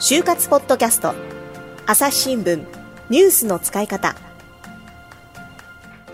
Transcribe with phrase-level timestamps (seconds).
[0.00, 1.14] 就活ポッドキャスト。
[1.86, 2.64] 朝日新聞。
[3.10, 4.14] ニュースの使い方。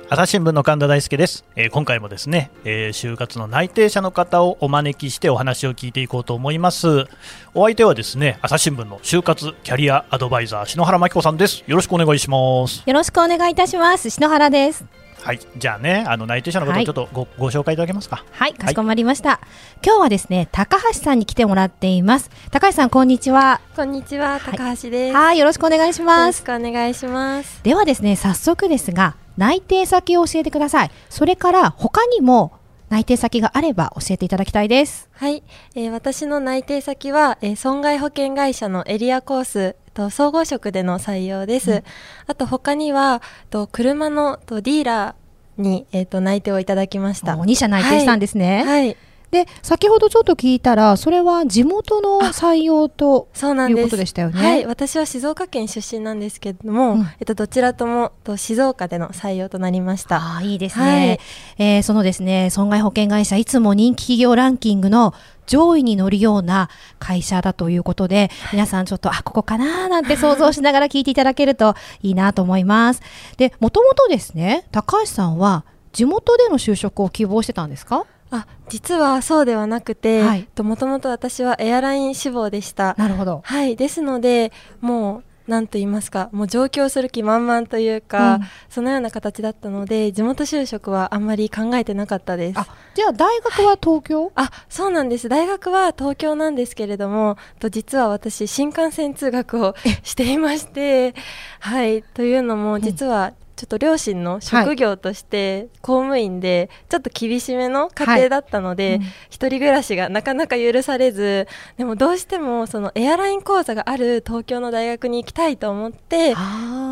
[0.08, 7.06] 朝日新聞の神田大輔です、えー、今回もですね、えー、就活の内定者の方をお招きしてお話を聞いていこうと思います。
[7.54, 11.62] お相手はですね朝日新聞の就活キャリアアドバイザー篠原真紀子さんです。
[11.66, 12.82] よろしくお願いします。
[12.84, 14.10] よろしくお願いいたします。
[14.10, 14.84] 篠原です
[15.22, 18.24] はい、じゃあね、あの内定者のことをちょっとごはい、ご紹介いただけますか？
[18.30, 22.30] はい、かしこまりました、はい、今日はですね、高橋さんに来てもらっています。
[22.50, 23.60] 高橋さん、こんにちは。
[23.76, 25.16] こんにちは、高橋です。
[25.16, 26.20] はい、よろしくお願いします。
[26.20, 27.62] よろしくお願いします。
[27.62, 30.90] ではですね、早速ですが、内定先を教えてください。
[31.08, 32.52] それから他にも
[32.88, 35.08] 内定先があれば教えていただきたいです。
[35.12, 35.44] はい、
[35.76, 41.70] えー、私の内定先は、えー、損害保険会社のエリアコースと総合職での採用です。
[41.70, 41.82] うん、
[42.26, 45.14] あと他にはと車のとディーラー
[45.60, 47.34] に、えー、と内定をいただきました。
[47.34, 48.64] 2社内定したんですね。
[48.64, 48.96] はい、はい
[49.30, 54.40] で先ほどちょっと聞いたらそれは地元の採用とそうなんいうことでしたよね。
[54.44, 60.36] はい、私は静岡県出身なんですけれども、うん、えっとどちらともと静岡での採用となりました。
[60.36, 60.84] あいいですね。
[60.84, 65.14] はい、えー、そのですね損害保険会社いつも人気企業ランキングの
[65.46, 66.68] 上位に乗るような
[66.98, 73.02] 会社だということで、皆さんちょっと、あ、ここかななんて想像しながら聞いていただけるといいなと思います。
[73.36, 78.06] で、もともとですね、高橋さんは地元での就職を希望してたんですか？
[78.30, 82.94] あ実はそうではなくて、はい、もともと私はエアライン志望でした。
[82.96, 83.42] なるほど。
[83.44, 83.76] はい。
[83.76, 92.60] ですのでもう何と言いますかもう上京する気満々というか、うん、そのような形だったので地元就職はあんまり考えてなかったです。
[92.94, 95.28] じゃあ大学は東京、はい、あそうなんです。
[95.28, 101.14] 大学は東京なんですけれどもと実は私新幹線通学をしていまして
[101.58, 102.02] はい。
[102.02, 108.94] というのも実は、ちょっと両親の職業として公務員でちょっと厳しめの家庭だったので、はい。
[108.96, 116.34] うん、一人暮らしがなかなか許されずでもどうしてもそのエアライン講座がある東京の大学に行きたいと思って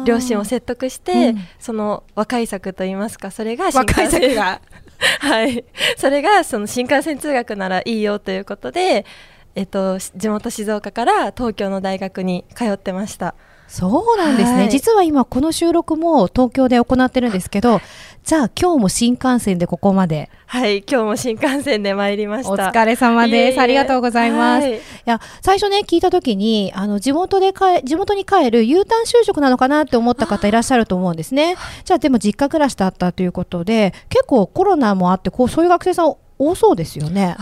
[0.04, 4.34] 両親を説得して、うん、その若い作といいますかそれが新幹線。
[4.34, 4.60] が
[5.20, 5.64] はい。
[5.96, 9.06] それがその新幹線通学ならいいよということで、
[9.54, 13.34] えっと、地元静岡から東京の大学に通ってました。
[13.68, 17.80] そうなんですね、はい、実は今この収録も東京で行ってるんですけど
[18.24, 20.30] じゃあ今日も新幹線でここまで。
[20.46, 22.52] はい今日も新幹線で参りました。
[22.52, 23.60] お疲れ様です。
[23.60, 31.56] ありがとうございます、はい、いや最初ね聞いた時にあの地元でか地元に帰る U ターン就職なのかなって思った方いらっしゃると思うんですね。
[31.84, 37.36] じゃあでも実家暮らしだったということで結構コロナもあってこうそういう学生さん多そうですよね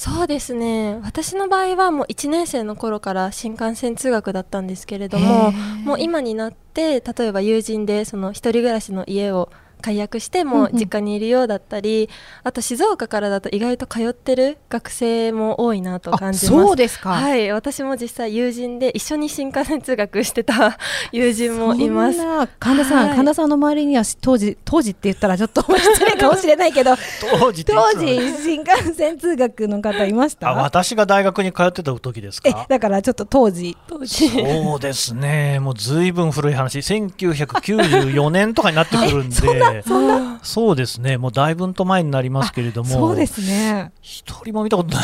[0.00, 0.98] そうですね。
[1.02, 5.52] 私の場合はもう1年生の頃から新幹線通学だったんですけれども
[5.84, 12.08] もう今になって例えば友人でその一人暮らしの家を解約しても実家にいるようだったり、うんうん、
[12.44, 16.64] あと静岡からだと意外と通ってる学生も多いなと感じます。
[16.64, 17.10] そうですか。
[17.10, 17.50] はい。
[17.52, 20.78] 私も実際友人で一緒に新幹線通学してた
[21.12, 22.18] 友人もいます。
[22.58, 26.94] 神田さん、はい、神田さんの周りには当時当時って言ったらちょっと失礼かもしれないけど
[27.38, 28.06] 当時当時
[28.42, 30.52] 新幹線通学の方いました？
[30.52, 32.66] 私が大学に通ってた時ですか？
[32.68, 33.76] だからちょっと当時。
[33.88, 34.28] 当時。
[34.28, 35.58] そうですね。
[35.60, 39.34] もうずいぶん古い話 1994年とかになってくるんで
[39.86, 40.40] そんな？
[40.42, 41.16] そうですね。
[41.16, 42.90] もうだいぶと前になりますけれども。
[42.90, 43.92] そうですね。
[44.00, 45.02] 一人も見たことな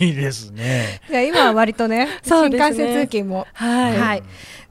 [0.00, 0.14] い。
[0.14, 1.00] ですね。
[1.10, 3.46] いや今は割とね新幹線通勤も。
[3.52, 4.22] はい、はい。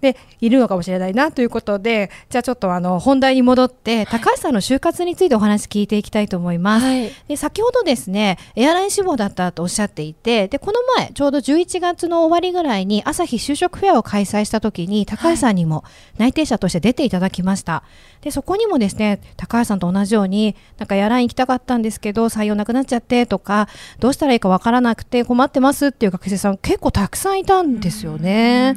[0.02, 15.84] でいるのかもしれないなということでじゃあちょっとあの本題に戻って、高橋さんの就活についてお話聞いていきたいと思います、はい、で先ほどですねエアライン志望だったとおっしゃっていてでこの前ちょうど11月の終わりぐらいに朝日就職フェアを開催した時に高橋さんにも
[16.18, 17.84] 内定者として出ていただきました、
[18.22, 23.68] でそこにもですね高橋さんと同じようになんかエアライン行きたかったんですけど採用なくなっちゃってとか
[24.00, 28.76] どうしたらいいかわからなくて困ってますっていう学生さん結構たくさんいたんですよね。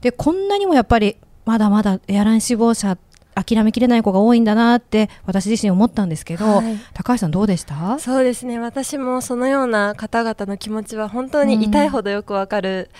[0.00, 2.96] でこんなにもやっぱりまだまだエアライン志望者
[3.34, 7.98] 諦めきれない子が多いんだなって私自身思ったんですけど、はい、高橋さんどうでした？
[7.98, 8.58] そうですね。
[8.58, 12.90] 私もそのような方々の気持ちは本当に痛いほどよくわかる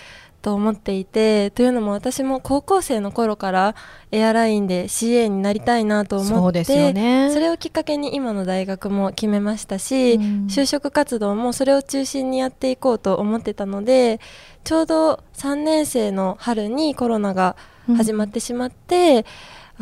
[0.41, 3.75] と思っていて、うん、というのも私も高校生の頃から
[4.11, 14.19] エアラインで CA になりたいなと思ってそね、それをきっかけに今の大学も決めましたし、うん、就職活動もそれを中心にやっていこうと思ってたので
[14.63, 17.55] ちょうど3年生の春にコロナが
[17.95, 19.23] 始まってしまって、うん、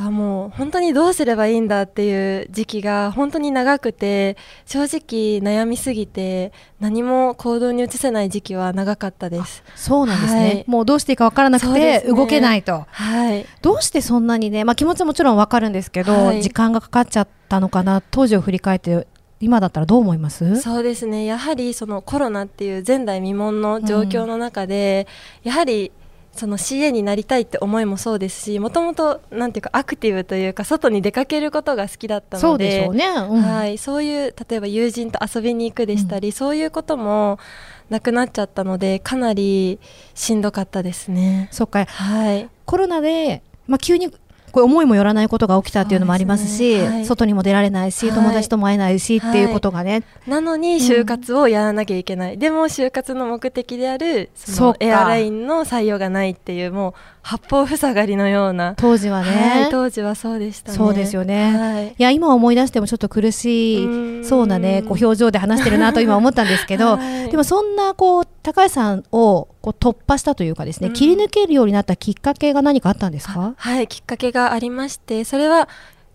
[0.01, 9.62] あもう本当にどうすればいいんだっていう時期が本当に長くて正直悩みすぎて何も行動に移せない時期は長かったです。
[9.75, 19.06] そうなんですね、はい、もうどうしていいか分からなくて動けないと、はい、どうしてそんなにね、まあ、気持ちはもちろん分かるんですけど、はい、時間がかかっちゃったのかな当時を振り返って
[19.42, 20.62] 今だったらどう思います？
[20.62, 21.25] そうですね。
[21.25, 25.07] やはりそのコロナっていう前代未聞の状況の中で、
[25.46, 25.92] うん、やはり
[26.39, 33.06] その CA になりたいって思いもそうですしもともとなんていうかアクティブというか外に出かけることが好きだったのでそう、ね。
[33.07, 37.39] うん、はい、そういう例えば友人と遊びに行くでしたり、うん、そういうことも
[37.89, 39.80] なくなっちゃったのでかなり
[40.15, 41.50] しんどかったですね。
[41.51, 44.13] そっか、はい、コロナで、まあ、急に
[44.51, 50.04] これ思いもよらないことが起きたっていうのもありますし、ねはい、外にも出られないし、友達とも会えないし、っていうことがね。
[50.28, 52.34] なのに就活をやらなきゃいけない。
[52.34, 58.74] うん、でも就活の目的である、そのエアラインの採用がないっていう、もう八方塞がりのような。
[58.75, 59.62] 当時はね。
[59.62, 60.78] はい、当時はそうでしたね。
[60.78, 61.57] そうですよね。
[61.57, 66.98] はい、いや、今思い出してもちょっと苦しいそうなね、こう表情で話してるなと今思ったんですけど、
[67.30, 73.53] でもそんなこう、高橋さんをこう突破したというかですね、うん、切り抜けるようになったきっかけが何かあったんですか？
[73.57, 75.68] はいきっかけがありましてそれは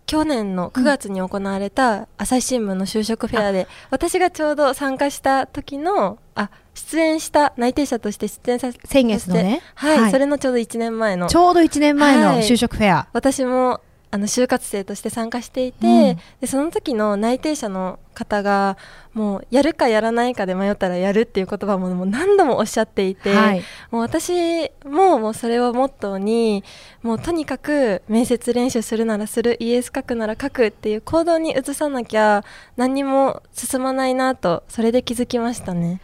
[0.05, 11.27] 去年の9月に行われた朝日新聞の就職フェアで、うん、私がちょうど参加した時のあ出演した内定者として出演させ先月のね、はい、はい、それのちょうど1年前の。
[11.27, 13.81] ちょうど1年前の就職フェア、はい、私も
[14.15, 18.77] あの就活生として参加していて、うん、でその時の内定者の方が
[19.13, 26.63] もうやるかやらないかで迷ったらやるっていう言葉ももう何度もおっしゃっていて、はい、もう私ももうそれをモットーに
[27.03, 32.45] もうとにかく面接練習するならする ES 書くなら書くっていう行動に移さなきゃ
[32.77, 35.99] 何にも進まないなとそれで気づきましたね。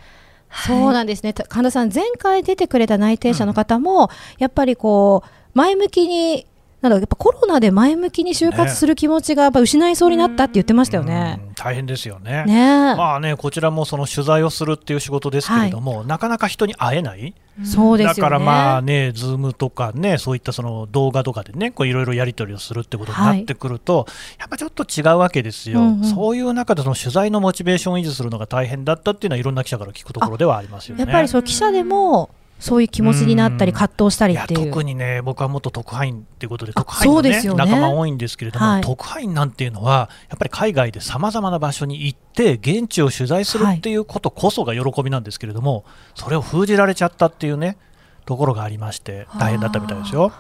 [0.52, 1.34] そうなんですね。
[1.34, 6.46] 神田さん前回出てくれた内定者の方も、うん、やっぱりこう前向きに
[6.82, 11.40] なのでやっぱコロナで前向きに就活する気持ちがやっぱ失いそうになったって言ってましたよね。
[11.56, 12.44] 大変ですよね。
[12.46, 17.36] ねまあねこちらもその取材をするっていう仕事ですけれども、はい、なかなか人に会えない。
[17.64, 24.06] そうです、ね、だからまあね、ズームとかね、そういったその動画とかでね、こういろいろやり取りをするってことになってくると、はい、
[24.40, 31.04] やっぱちょっと違うわけですよ、うんうん、そういう中でその取材のモチベーションを維持するのが大変だったっていうのは、いろんな記者から聞くところではありますよね。
[31.04, 32.32] やっぱりそう記者でも
[32.62, 34.70] そういう気持ちになったり葛藤したりっていう。
[34.70, 47.78] 特にね僕はもっと特派員っていうことで特派員の、ね、ね、仲間多いんですけれども、はい、特派員なんていうのはやっぱり海外でさまざまな場所に行って現地を取材するっていうことこそが喜びなんですけれども、はい、それを封じられちゃったっていうね
[48.26, 50.32] ところがありまして大変だったみたいですよ。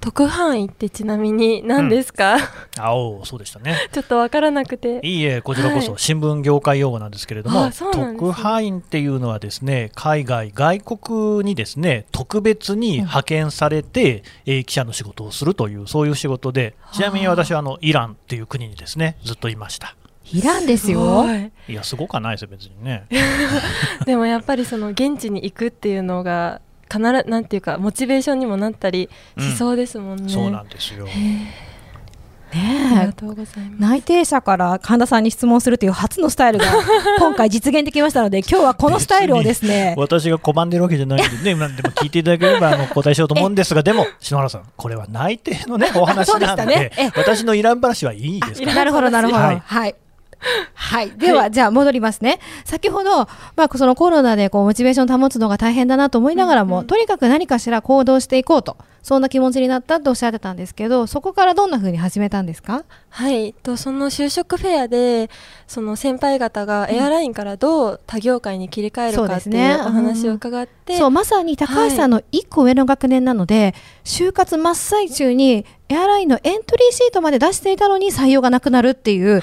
[0.00, 2.40] 特派員ってちなみに何ですか、うん、
[2.78, 3.76] あおそうでしたね。
[3.92, 5.00] ちょっと分からなくて。
[5.02, 19.96] いいえこちらこそ新聞業界用語なんですけれども、はい、特派員っていうのはですね海外外国にですね特別に派遣されて、うん、えー、記者の仕事をするというそういう仕事でちなみに私はあのイランっていう国にですねずっといました。
[20.32, 21.24] イランですよ。
[21.68, 23.06] いやすごくはないですよ別にね。
[24.04, 29.08] でもやっぱりその現地に行くっていうのが必ずなんていうかモチベーションにもなったり
[29.38, 30.24] しそうですもんね。
[30.24, 31.04] うん、そうなんですよ。
[31.04, 31.68] ね
[33.78, 36.64] 内定者から神田さんに質問するという初のスタイルが
[37.18, 49.40] 今回実現できましたので今日はこのスタイルをですね私が拒んでるわけじゃないんでねでも聞いていただければあの答えしようと思うんですがでも篠原さんこれは内定のねお話なんでね、私のイラン話はいいですかなるほどなるほど。
[49.40, 49.94] はい、はい
[50.74, 51.10] はい。
[51.10, 52.38] では、はい、じゃあ戻りますね。
[52.64, 53.26] 先ほど、
[53.56, 62.84] まあ、そのコロナでこうモチベーション保つのが大変だなと思いながらも、うんうん、とにかく何かしら行動していこうと、そんな気持ちになったとおっしゃってたんですけど、そこからどんなふうに始めたんですか？
[63.10, 63.52] はい。
[63.52, 65.30] と、その就職フェアで、
[65.66, 79.42] その先輩方がエアラインからどう他業界に切り替えるかっていうお話を伺って、そう、まさに高橋さんの1個上の学年なので、はい、就活真っ最中にエアラインのエントリーシートまで出していたのに採用がなくなるっていう、はい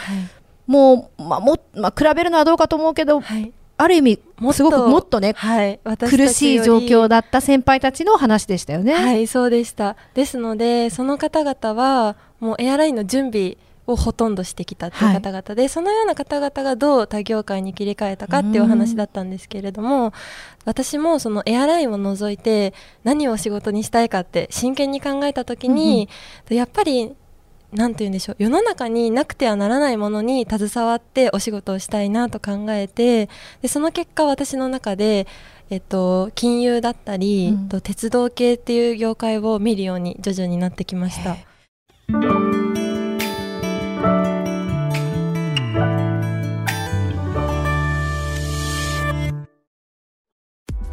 [0.67, 4.19] もう、まあもまあ、比べるのはどうかと思うけど、はい、ある意味
[4.53, 8.93] すごくもっとね、はい、苦しい状況だった先輩たちの話でしたよね。
[8.93, 9.95] はいそうでした。
[10.13, 13.57] ですのでその方々はもうエアラインの準備
[13.88, 20.12] をほとんどしてきたっていう方々で、はい、そのような方々がどう他業界に切り替えたかっていうお話だったんですけれども
[20.65, 26.10] 私もそのエアラインを除いて何を仕事にしたいかって真剣に考えた時に、
[26.50, 27.15] うん、やっぱり
[27.75, 28.36] 何て言うんでしょう。
[28.39, 33.29] 世の中になくてはならないものに携わってお仕事をしたいなと考えて
[33.62, 35.27] でその結果私の中で、
[35.70, 41.38] えっと、金融だったり、うん、と鉄道系っていう業界を見るように徐々になってきました。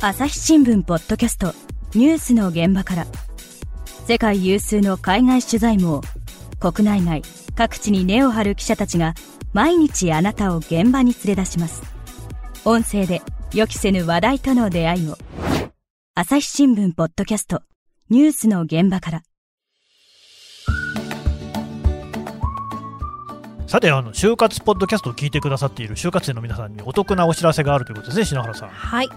[0.04, 1.54] 朝日新聞ポッドキャスト
[1.94, 3.06] ニュースの現場から。
[4.04, 6.00] 世界有数の海外取材網
[6.62, 7.22] 国内外
[7.56, 9.14] 各地に根を張る記者たちが
[9.52, 11.82] 毎日あなたを現場に連れ出します。
[12.64, 13.20] 音声で
[13.52, 15.18] 予期せぬ話題との出会いを。
[16.14, 17.62] 朝日新聞ポッドキャスト。
[18.10, 19.22] ニュースの現場から。
[23.66, 28.68] さてあの就活ポッドキャストを聞いてくださっている就活生の皆さんにお得なお知らせがあるということですね篠原さん。
[28.68, 29.08] はい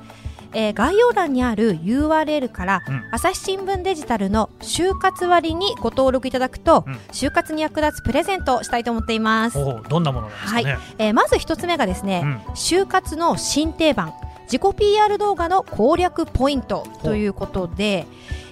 [0.55, 9.59] えー、概要欄にある URL から、うん、朝日新聞デジタルの就活割にご登録いただくと、うん、就活に役立つプレゼントをしたいと思っています。
[9.89, 10.79] どんなものなんですか、ね、はい。
[10.97, 14.13] えー、まず一つ目がですね、うん、就活の新定番。
[14.45, 18.05] 自己 PR 動画の攻略ポイントということで、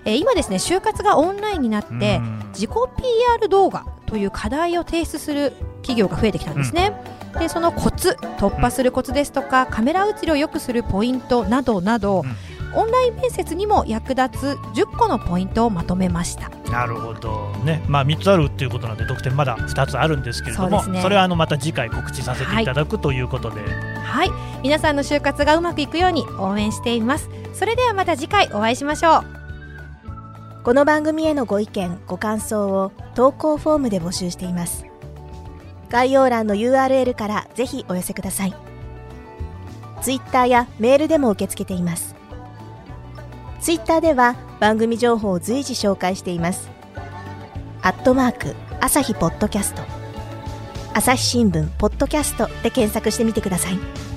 [0.05, 6.99] えー、今ですね就活がオンラインになって自己 PR 動画という課題を提出する企業が増えてきたんですね。
[7.21, 16.49] うん、でそのコツ突破するコツですとかカメラ映りを良くするポイントなどなど、うん、オンライン面接にも役立つ10個のポイントをまとめました。
[16.71, 17.51] なるほど。
[17.63, 17.83] ね。
[17.87, 23.61] まあ3つあるっていうことなんで得点まだ2つあるんですけれどもそ、ね,、れはあのまた次回告知させていただく、はい、ということで。
[23.61, 24.31] はい。
[24.61, 27.29] 皆さんの就活がうまくいくように応援しています。
[27.53, 29.23] それではまた次回お会いしましょう。
[30.63, 34.92] この番組へのご意見、ご感想を投稿フォームで募集しています。
[35.93, 38.53] 概要欄の URL からぜひお寄せください。
[40.01, 42.15] Twitter やメールでも受け付けています。
[43.61, 46.71] Twitter では番組情報を随時紹介しています。
[47.83, 49.83] アットマーク、朝日ポッドキャスト。
[50.95, 54.12] 朝日新聞ポッドキャストで検索してみてください。